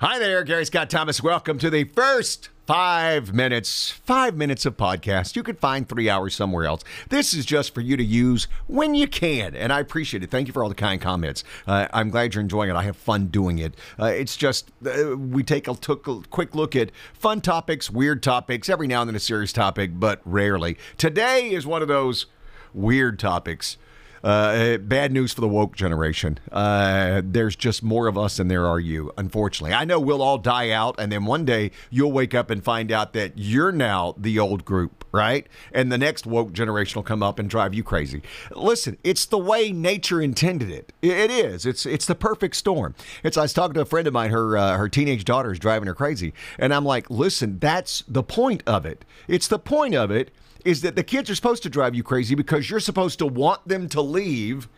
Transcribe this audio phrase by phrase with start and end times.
[0.00, 1.20] Hi there, Gary Scott Thomas.
[1.24, 5.34] Welcome to the first five minutes, five minutes of podcast.
[5.34, 6.84] You could find three hours somewhere else.
[7.08, 10.30] This is just for you to use when you can, and I appreciate it.
[10.30, 11.42] Thank you for all the kind comments.
[11.66, 12.76] Uh, I'm glad you're enjoying it.
[12.76, 13.74] I have fun doing it.
[13.98, 18.22] Uh, it's just uh, we take a, took a quick look at fun topics, weird
[18.22, 20.78] topics, every now and then a serious topic, but rarely.
[20.96, 22.26] Today is one of those
[22.72, 23.76] weird topics.
[24.22, 26.38] Uh, bad news for the woke generation.
[26.50, 29.74] Uh, there's just more of us than there are you, unfortunately.
[29.74, 32.90] I know we'll all die out, and then one day you'll wake up and find
[32.90, 35.46] out that you're now the old group, right?
[35.72, 38.22] And the next woke generation will come up and drive you crazy.
[38.50, 40.92] Listen, it's the way nature intended it.
[41.02, 41.66] It is.
[41.66, 42.94] It's it's the perfect storm.
[43.22, 43.36] It's.
[43.36, 44.30] I was talking to a friend of mine.
[44.30, 48.22] Her uh, her teenage daughter is driving her crazy, and I'm like, listen, that's the
[48.22, 49.04] point of it.
[49.28, 50.30] It's the point of it
[50.64, 53.66] is that the kids are supposed to drive you crazy because you're supposed to want
[53.66, 54.68] them to leave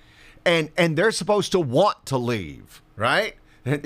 [0.45, 3.35] and and they're supposed to want to leave, right?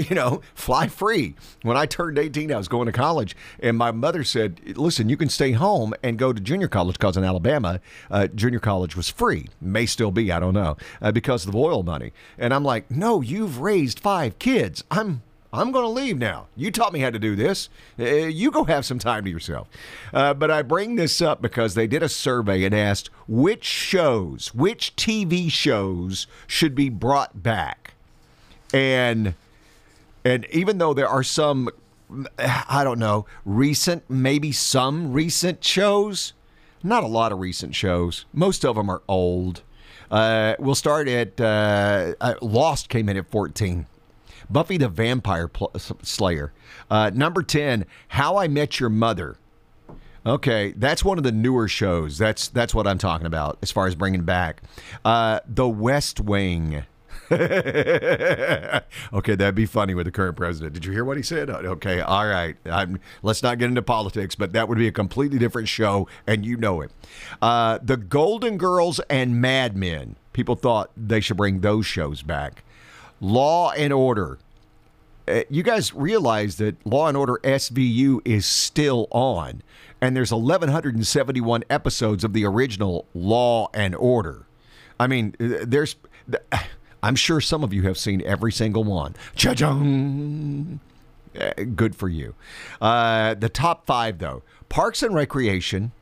[0.09, 1.35] You know, fly free.
[1.63, 5.17] When I turned 18, I was going to college, and my mother said, Listen, you
[5.17, 9.09] can stay home and go to junior college because in Alabama, uh, junior college was
[9.11, 9.49] free.
[9.61, 12.13] May still be, I don't know, uh, because of the oil money.
[12.39, 14.85] And I'm like, No, you've raised five kids.
[14.93, 15.23] I'm
[15.55, 16.49] I'm going to leave now.
[16.57, 17.69] You taught me how to do this.
[17.99, 19.69] Uh, you go have some time to yourself.
[20.13, 24.53] Uh, but I bring this up because they did a survey and asked which shows,
[24.53, 27.95] which TV shows should be brought back.
[28.73, 29.35] And
[30.25, 31.69] and even though there are some
[32.39, 36.33] I don't know, recent, maybe some recent shows,
[36.83, 38.25] not a lot of recent shows.
[38.33, 39.63] Most of them are old.
[40.11, 43.87] Uh, we'll start at uh, uh Lost came in at 14.
[44.51, 45.51] Buffy the Vampire
[46.03, 46.53] Slayer.
[46.91, 49.37] Uh, number 10, How I Met Your Mother.
[50.27, 52.17] Okay, that's one of the newer shows.
[52.17, 54.63] That's that's what I'm talking about as far as bringing back.
[55.05, 56.85] Uh, the West Wing.
[57.31, 58.83] okay,
[59.13, 60.73] that'd be funny with the current president.
[60.75, 61.51] Did you hear what he said?
[61.51, 62.57] Okay, all right.
[63.23, 66.57] Let's not get into politics, but that would be a completely different show, and you
[66.57, 66.91] know it.
[67.41, 70.17] Uh, the Golden Girls and Mad Men.
[70.33, 72.65] People thought they should bring those shows back.
[73.21, 74.39] Law and Order.
[75.27, 79.63] Uh, you guys realize that Law and Order SVU is still on,
[80.01, 84.47] and there's 1,171 episodes of the original Law and Order.
[84.99, 85.97] I mean, uh, there's.
[87.03, 89.15] I'm sure some of you have seen every single one.
[89.37, 90.81] Cha-chung!
[91.39, 92.35] Uh, good for you.
[92.81, 95.93] Uh, the top five, though Parks and Recreation,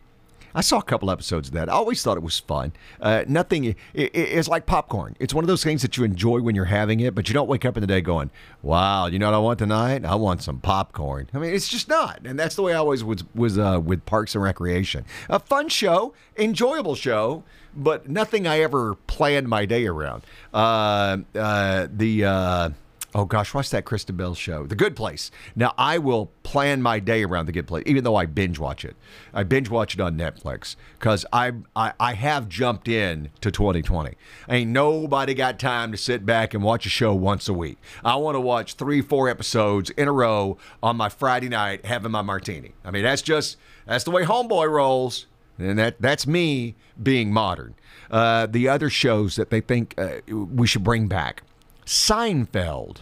[0.55, 1.69] I saw a couple episodes of that.
[1.69, 2.73] I always thought it was fun.
[3.01, 3.65] Uh, nothing.
[3.65, 5.17] It, it, it's like popcorn.
[5.19, 7.49] It's one of those things that you enjoy when you're having it, but you don't
[7.49, 8.31] wake up in the day going,
[8.63, 10.05] "Wow, you know what I want tonight?
[10.05, 13.03] I want some popcorn." I mean, it's just not, and that's the way I always
[13.05, 15.05] was was uh, with Parks and Recreation.
[15.29, 20.23] A fun show, enjoyable show, but nothing I ever planned my day around.
[20.53, 22.71] Uh, uh the uh,
[23.15, 24.65] Oh gosh, watch that Kristen Bell show?
[24.65, 25.31] The Good Place.
[25.55, 28.87] Now I will plan my day around The Good Place, even though I binge watch
[28.87, 28.97] it.
[29.35, 34.15] I binge watch it on Netflix because I, I I have jumped in to 2020.
[34.49, 37.77] Ain't nobody got time to sit back and watch a show once a week.
[38.03, 42.13] I want to watch three, four episodes in a row on my Friday night, having
[42.13, 42.73] my martini.
[42.83, 45.27] I mean, that's just that's the way Homeboy rolls,
[45.59, 47.75] and that that's me being modern.
[48.11, 51.43] Uh, the other shows that they think uh, we should bring back.
[51.87, 52.99] Seinfeld.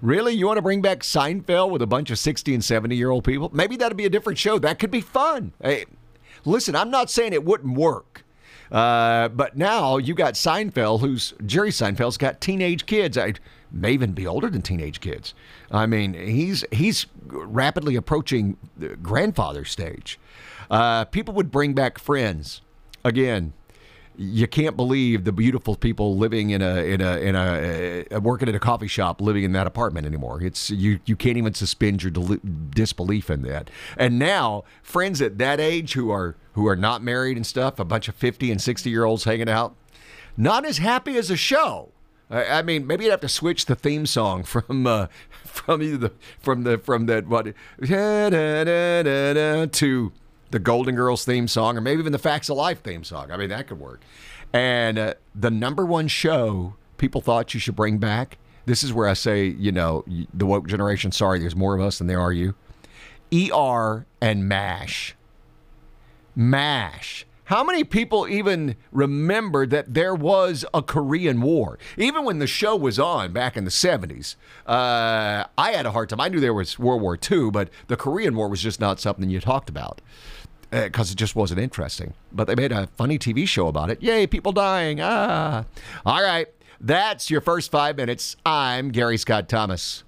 [0.00, 0.34] Really?
[0.34, 3.24] You want to bring back Seinfeld with a bunch of 60 and 70 year old
[3.24, 3.50] people?
[3.52, 4.58] Maybe that'd be a different show.
[4.58, 5.52] That could be fun.
[5.62, 5.86] Hey,
[6.44, 8.24] listen, I'm not saying it wouldn't work.
[8.70, 13.16] Uh, but now you got Seinfeld, who's Jerry Seinfeld's got teenage kids.
[13.16, 13.34] I
[13.70, 15.34] may even be older than teenage kids.
[15.70, 20.18] I mean, he's he's rapidly approaching the grandfather stage.
[20.70, 22.60] Uh, people would bring back Friends
[23.04, 23.52] again
[24.18, 28.48] you can't believe the beautiful people living in a in a in a uh, working
[28.48, 30.42] at a coffee shop living in that apartment anymore.
[30.42, 32.38] It's you you can't even suspend your del-
[32.70, 33.70] disbelief in that.
[33.96, 37.84] And now friends at that age who are who are not married and stuff, a
[37.84, 39.76] bunch of 50 and 60 year olds hanging out,
[40.36, 41.92] not as happy as a show.
[42.30, 45.08] I, I mean, maybe you'd have to switch the theme song from uh,
[45.44, 47.46] from the from the from that what
[49.72, 50.12] to
[50.50, 53.30] the Golden Girls theme song, or maybe even the Facts of Life theme song.
[53.30, 54.00] I mean, that could work.
[54.52, 58.38] And uh, the number one show people thought you should bring back.
[58.64, 60.04] This is where I say, you know,
[60.34, 61.12] the woke generation.
[61.12, 62.54] Sorry, there's more of us than there are you.
[63.32, 65.14] ER and MASH.
[66.34, 67.26] MASH.
[67.46, 71.78] How many people even remember that there was a Korean War?
[71.96, 74.34] Even when the show was on back in the 70s,
[74.66, 76.20] uh, I had a hard time.
[76.20, 79.30] I knew there was World War II, but the Korean War was just not something
[79.30, 80.00] you talked about
[80.72, 82.14] because uh, it just wasn't interesting.
[82.32, 84.02] But they made a funny TV show about it.
[84.02, 84.98] Yay, people dying.
[85.00, 85.66] Ah.
[86.04, 86.48] All right.
[86.80, 88.36] That's your first five minutes.
[88.44, 90.02] I'm Gary Scott Thomas.